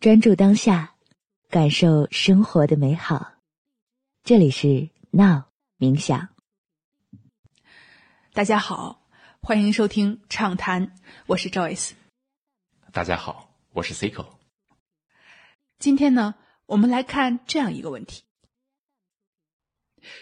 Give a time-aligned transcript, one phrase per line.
[0.00, 0.94] 专注当下，
[1.48, 3.32] 感受生活的美好。
[4.22, 6.28] 这里是 Now 冥想。
[8.32, 9.08] 大家好，
[9.40, 10.94] 欢迎收听畅谈，
[11.26, 11.94] 我是 Joyce。
[12.92, 14.38] 大家好，我是 Cico。
[15.80, 16.36] 今天呢，
[16.66, 18.22] 我们来看这样一个问题，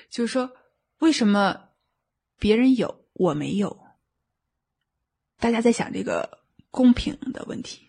[0.09, 0.53] 就是说，
[1.01, 1.69] 为什么
[2.39, 3.79] 别人有我没有？
[5.37, 7.86] 大家在想这个公平的问题，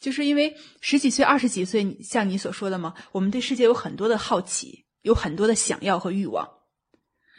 [0.00, 6.50] 就是因为十几岁、二十几岁，像你所说的嘛，我们对世界有很多的好奇，有很多的想要和欲望。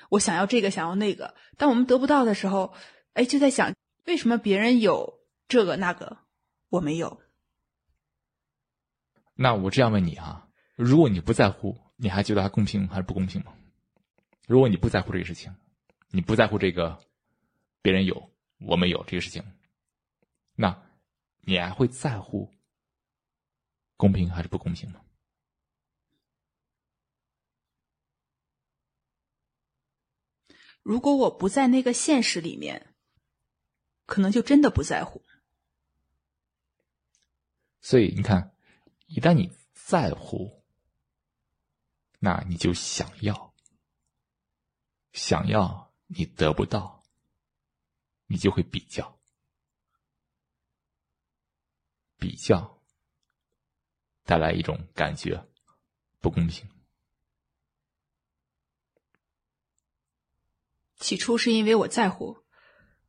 [0.10, 1.36] 我想要这个，想要那个。
[1.58, 2.74] 当我们得不到的时候，
[3.14, 3.74] 哎，就在想，
[4.06, 6.20] 为什么别人有这个那个，
[6.70, 7.22] 我没有？
[9.34, 13.54] 那我这样问你啊，如果你不在乎，你还觉得它公平还是不公平吗？
[14.48, 15.54] 如果你不在乎这个事情，
[16.12, 17.00] 你不在乎这个。
[17.84, 19.44] 别人有，我没有这个事情，
[20.56, 20.84] 那
[21.42, 22.54] 你还会在乎
[23.98, 25.02] 公平还是不公平吗？
[30.82, 32.96] 如果我不在那个现实里面，
[34.06, 35.24] 可能就真的不在乎。
[37.82, 38.56] 所以你看，
[39.08, 40.64] 一旦你在乎，
[42.20, 43.54] 那你就想要，
[45.12, 47.02] 想要你得不到。
[48.28, 49.21] 你就会比较，
[52.22, 52.80] 比较
[54.26, 55.44] 带来一种感觉
[56.20, 56.70] 不公平。
[60.98, 62.38] 起初是因为我在乎，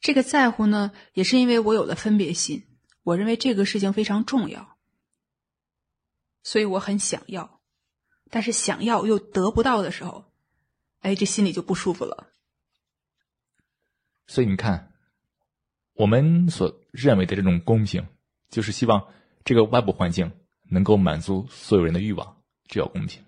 [0.00, 2.66] 这个在乎呢，也是因为我有了分别心。
[3.02, 4.78] 我认为这个事情非常重要，
[6.42, 7.60] 所以我很想要，
[8.30, 10.32] 但是想要又得不到的时候，
[11.00, 12.32] 哎，这心里就不舒服了。
[14.26, 14.88] 所以你看。
[15.94, 18.08] 我们所认为的这种公平，
[18.52, 19.12] 就是希望
[19.44, 20.30] 这个外部环境
[20.64, 23.24] 能够满足所有人的欲望，这叫公平。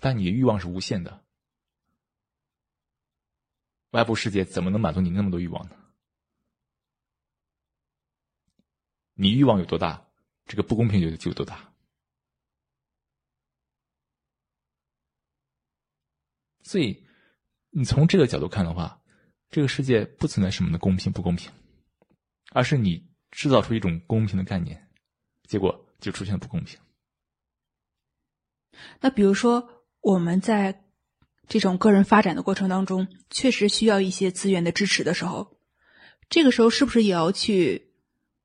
[0.00, 1.22] 但你的欲望是无限的，
[3.90, 5.76] 外部世界怎么能满足你那么多欲望呢？
[9.12, 10.08] 你欲望有多大，
[10.46, 11.72] 这个不公平就就有多大。
[16.62, 17.06] 所以，
[17.70, 19.00] 你从这个角度看的话。
[19.48, 21.52] 这个世界不存在什么的公平不公平，
[22.56, 24.88] 而是你制造出一种公平的概念，
[25.46, 26.78] 结果就出现了不公平。
[28.98, 30.82] 那比如说，我们在
[31.46, 35.58] 这种个人发展的过程当中，确实需要一些资源的支持的时候，
[36.30, 37.92] 这个时候是不是也要去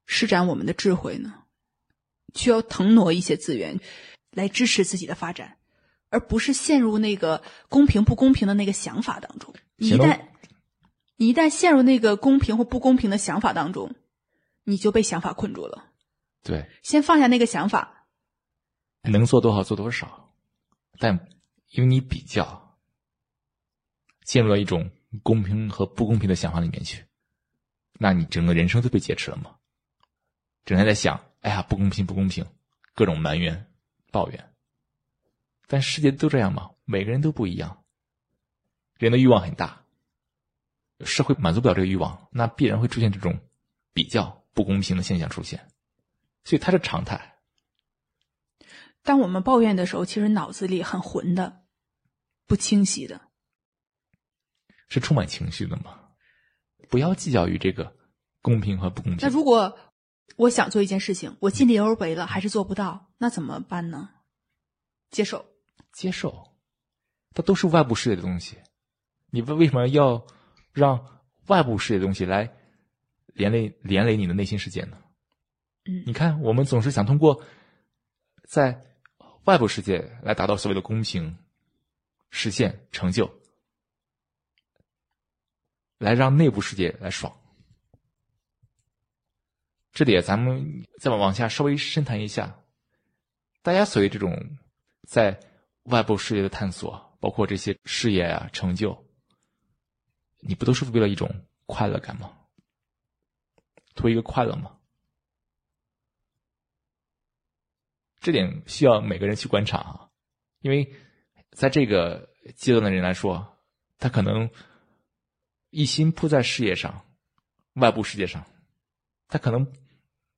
[0.06, 1.46] 施展我们的智慧呢？
[2.36, 3.80] 需要腾挪一些资源
[4.30, 5.56] 来支持自己的发展，
[6.10, 9.54] 而不是陷入那个公平不公平的那个想法当中。
[9.78, 10.20] 一旦
[11.16, 13.96] 你一旦陷入那个公平或不公平的想法当中，
[14.64, 15.92] 你就被想法困住了。
[16.44, 18.08] 对，先放下那个想法，
[19.04, 20.34] 能做多少做多少，
[20.98, 21.28] 但
[21.70, 22.78] 因为你比较，
[24.26, 24.92] 陷入了一种
[25.24, 27.06] 公平和不公平的想法里面去，
[27.94, 29.58] 那你整个人生都被劫持了吗？
[30.66, 32.46] 整天在想，哎呀，不公平，不公平，
[32.94, 33.72] 各种埋怨、
[34.12, 34.54] 抱怨。
[35.68, 36.72] 但世界都这样吗？
[36.86, 37.84] 每个人都不一样，
[38.98, 39.86] 人的欲望很大。
[41.04, 43.40] 社会满足不了这个欲望，那必然会出现这种
[43.94, 45.68] 比较不公平的现象出现，
[46.44, 47.40] 所以它是常态。
[49.02, 51.64] 当我们抱怨的时候，其实脑子里很混的，
[52.46, 53.22] 不清晰的，
[54.88, 56.00] 是充满情绪的吗？
[56.90, 57.96] 不要计较于这个
[58.42, 59.20] 公平和不公平。
[59.22, 59.78] 那如果
[60.36, 64.10] 我想做一件事情，我尽力而为了，还是做不到，那怎么办呢？
[65.10, 65.46] 接受，
[65.92, 66.56] 接受，
[67.34, 68.58] 它都是外部世界的东西，
[69.30, 70.26] 你为为什么要？
[70.74, 72.50] 让外部世界的东西来
[73.34, 74.98] 连累连累你的内心世界呢？
[75.86, 77.44] 嗯，你看，我们总是想通过
[78.48, 78.86] 在
[79.46, 81.38] 外部世界来达到所谓的公平、
[82.30, 83.34] 实现成就，
[85.98, 87.36] 来让内部世界来爽。
[89.92, 92.60] 这里咱们再往往下稍微深谈一下，
[93.62, 94.58] 大家所谓这种
[95.08, 95.40] 在
[95.84, 99.06] 外部世界的探索，包括这些事业啊、成就。
[100.40, 102.38] 你不都是为了一种快乐感吗？
[104.02, 104.78] 图一个快乐吗？
[108.20, 110.10] 这点需要每个人去观察啊，
[110.60, 110.94] 因为
[111.52, 113.58] 在这个阶段的人来说，
[113.98, 114.50] 他可能
[115.70, 117.04] 一心扑在事业上、
[117.74, 118.46] 外部世界上，
[119.28, 119.74] 他可能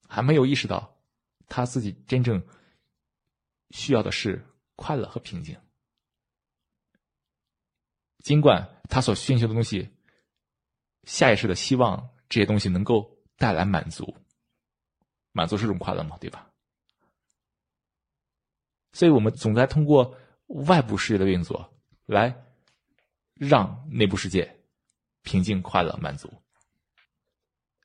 [0.08, 0.98] 还没有意识到
[1.48, 2.42] 他自己真正
[3.72, 4.46] 需要的是
[4.76, 5.60] 快乐和平静。
[8.20, 9.90] 尽管他所寻求的东西，
[11.04, 13.13] 下意识的希望这些东西能够
[13.44, 14.16] 带来满足，
[15.34, 16.50] 满足是种快乐嘛，对吧？
[18.94, 21.74] 所以我们总在通过外部世界的运作
[22.06, 22.46] 来
[23.34, 24.64] 让内部世界
[25.24, 26.32] 平静、快乐、满足。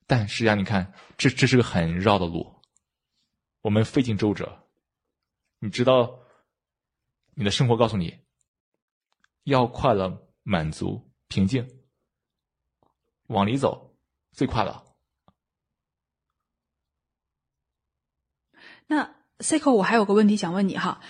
[0.07, 2.55] 但实际上，你看，这这是个很绕的路，
[3.63, 4.65] 我们费尽周折。
[5.59, 6.21] 你知道，
[7.35, 8.17] 你的生活告诉你，
[9.43, 11.69] 要快乐、满足、平静，
[13.27, 13.93] 往里走
[14.31, 14.85] 最快乐。
[18.89, 21.01] 那 Cico，我还有个问题想问你哈，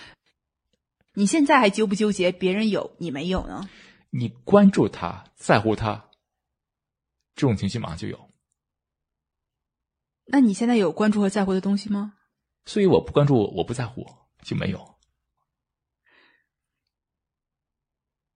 [1.13, 3.67] 你现在还纠不纠结别人有你没有呢？
[4.11, 6.09] 你关注他，在乎他，
[7.35, 8.29] 这种情绪马上就有。
[10.25, 12.13] 那你现在有关注和在乎的东西吗？
[12.65, 14.05] 所以我不关注，我不在乎，
[14.43, 14.95] 就没有。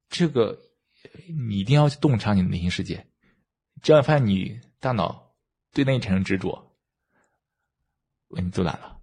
[0.10, 0.72] 这个
[1.48, 3.08] 你一定要去洞察你的内心世界，
[3.82, 5.36] 这样发现你大脑
[5.72, 6.78] 对那产生执着，
[8.30, 9.03] 问题就懒了。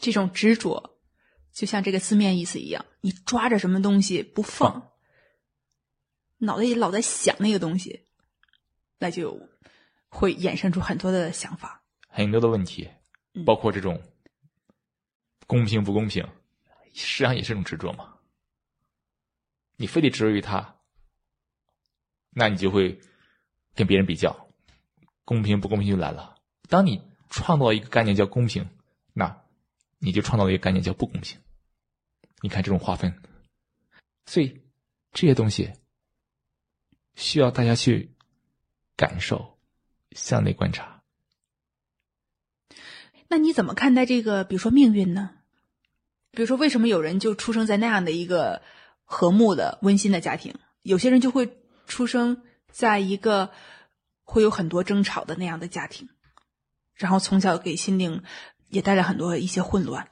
[0.00, 0.98] 嗯，这种执着，
[1.52, 4.90] 就像这个字面意思一样，你抓着什么东西不放，
[6.38, 8.06] 脑袋里老在想那个东西，
[8.98, 9.48] 那就
[10.08, 12.88] 会衍生出很多的想法，很多的问题，
[13.44, 14.00] 包括这种
[15.46, 16.26] 公平不公平，
[16.94, 18.14] 实际上也是一种执着嘛。
[19.76, 20.76] 你非得执着于他，
[22.30, 22.98] 那你就会
[23.74, 24.48] 跟别人比较，
[25.24, 26.36] 公平不公平就来了。
[26.68, 28.79] 当你创造一个概念叫公平，那。
[30.00, 31.38] 你就创造了一个概念叫不公平。
[32.42, 33.22] 你看这种划分，
[34.24, 34.62] 所以
[35.12, 35.74] 这些东西
[37.14, 38.16] 需要大家去
[38.96, 39.58] 感受、
[40.12, 41.02] 向内观察。
[43.28, 44.42] 那你怎么看待这个？
[44.42, 45.36] 比如说命运呢？
[46.30, 48.62] 比如说，为什么有人就出生在那样的一个
[49.04, 53.52] 和睦的、温馨的家庭，有些人就会出生在一个
[54.24, 56.08] 会有很多争吵的那样的家庭，
[56.94, 58.24] 然后从小给心灵。
[58.70, 60.08] 也带来很多一些混乱。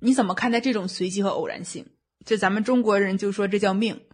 [0.00, 1.86] 你怎么看待这种随机和偶然性？
[2.24, 4.04] 就咱们中国人就说这叫命。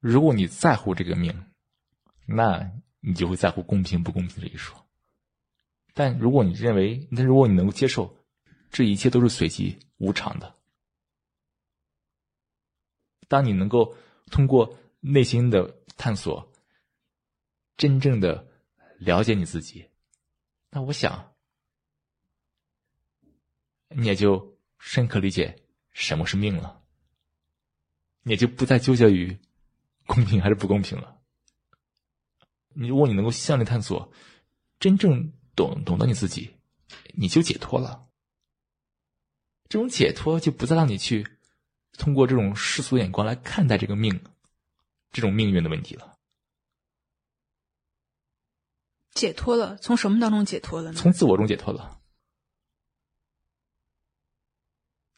[0.00, 1.46] 如果你在乎这个命，
[2.26, 2.70] 那
[3.00, 4.86] 你就会在乎公平不公平这一说。
[5.94, 8.16] 但如果你认为，那如果你能够接受，
[8.70, 10.54] 这一切都是随机无常的。
[13.26, 13.96] 当你能够
[14.30, 16.52] 通过内心的探索，
[17.76, 18.46] 真正的
[18.98, 19.88] 了解你自己。
[20.70, 21.34] 那我想，
[23.88, 26.82] 你也就深刻理解什么是命了，
[28.24, 29.38] 也就不再纠结于
[30.06, 31.18] 公平还是不公平了。
[32.74, 34.12] 你如果你能够向内探索，
[34.78, 36.54] 真正懂懂得你自己，
[37.14, 38.06] 你就解脱了。
[39.68, 41.26] 这种解脱就不再让你去
[41.92, 44.22] 通过这种世俗眼光来看待这个命，
[45.12, 46.17] 这种命运的问题了。
[49.18, 50.96] 解脱了，从什么当中解脱了呢？
[50.96, 51.98] 从自我中解脱了，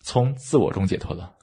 [0.00, 1.36] 从自我中解脱了。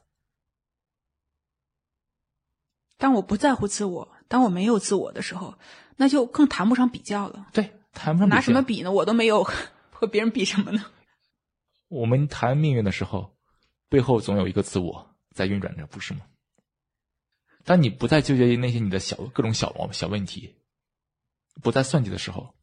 [2.98, 5.60] 当我不在乎自我，当我没有自我的时候，
[5.98, 7.48] 那就更谈不上比较了。
[7.54, 8.92] 对，谈不上拿什么比呢？
[8.92, 9.44] 我都没有，
[9.94, 10.84] 和别人比什么呢？
[11.90, 13.38] 我们谈命运的时候，
[13.88, 16.22] 背后总有一个自我在运转着，不是吗？
[17.64, 20.56] 当你不再纠结于那些你的小各种小毛小问题。
[21.68, 22.56] 不再算计的时候，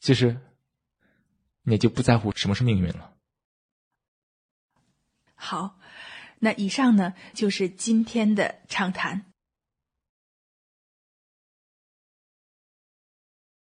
[0.00, 0.40] 其实
[1.62, 3.14] 也就不在乎什么是命运了。
[5.36, 5.78] 好，
[6.40, 9.31] 那以上呢就是今天的畅谈。